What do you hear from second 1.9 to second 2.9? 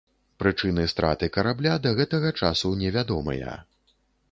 гэтага часу